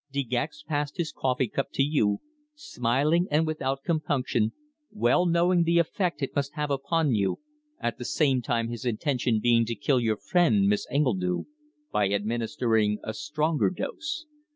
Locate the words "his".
0.97-1.11, 8.69-8.83